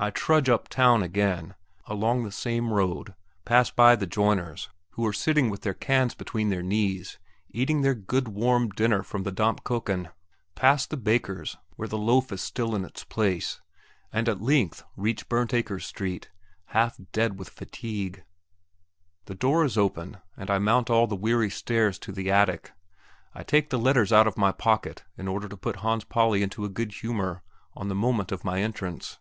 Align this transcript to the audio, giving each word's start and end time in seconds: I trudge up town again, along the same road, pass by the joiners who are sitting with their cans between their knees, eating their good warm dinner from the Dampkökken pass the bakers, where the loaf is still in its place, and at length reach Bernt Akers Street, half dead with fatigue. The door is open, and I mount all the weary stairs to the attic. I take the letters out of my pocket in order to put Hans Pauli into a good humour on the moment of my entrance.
I 0.00 0.10
trudge 0.10 0.48
up 0.48 0.68
town 0.68 1.02
again, 1.02 1.56
along 1.86 2.22
the 2.22 2.30
same 2.30 2.72
road, 2.72 3.16
pass 3.44 3.72
by 3.72 3.96
the 3.96 4.06
joiners 4.06 4.68
who 4.90 5.04
are 5.04 5.12
sitting 5.12 5.50
with 5.50 5.62
their 5.62 5.74
cans 5.74 6.14
between 6.14 6.50
their 6.50 6.62
knees, 6.62 7.18
eating 7.50 7.80
their 7.82 7.96
good 7.96 8.28
warm 8.28 8.68
dinner 8.68 9.02
from 9.02 9.24
the 9.24 9.32
Dampkökken 9.32 10.12
pass 10.54 10.86
the 10.86 10.96
bakers, 10.96 11.56
where 11.74 11.88
the 11.88 11.98
loaf 11.98 12.30
is 12.30 12.40
still 12.40 12.76
in 12.76 12.84
its 12.84 13.02
place, 13.02 13.60
and 14.12 14.28
at 14.28 14.40
length 14.40 14.84
reach 14.96 15.28
Bernt 15.28 15.52
Akers 15.52 15.86
Street, 15.86 16.30
half 16.66 17.00
dead 17.10 17.36
with 17.36 17.48
fatigue. 17.48 18.22
The 19.24 19.34
door 19.34 19.64
is 19.64 19.76
open, 19.76 20.18
and 20.36 20.48
I 20.48 20.58
mount 20.58 20.90
all 20.90 21.08
the 21.08 21.16
weary 21.16 21.50
stairs 21.50 21.98
to 21.98 22.12
the 22.12 22.30
attic. 22.30 22.70
I 23.34 23.42
take 23.42 23.70
the 23.70 23.80
letters 23.80 24.12
out 24.12 24.28
of 24.28 24.36
my 24.38 24.52
pocket 24.52 25.02
in 25.16 25.26
order 25.26 25.48
to 25.48 25.56
put 25.56 25.78
Hans 25.82 26.04
Pauli 26.04 26.44
into 26.44 26.64
a 26.64 26.68
good 26.68 26.92
humour 26.92 27.42
on 27.74 27.88
the 27.88 27.96
moment 27.96 28.30
of 28.30 28.44
my 28.44 28.62
entrance. 28.62 29.18